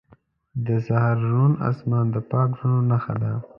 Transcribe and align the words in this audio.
•د 0.65 0.67
سهار 0.85 1.17
روڼ 1.31 1.51
آسمان 1.69 2.05
د 2.11 2.17
پاک 2.31 2.49
زړونو 2.59 2.81
نښه 2.91 3.13
ده. 3.21 3.31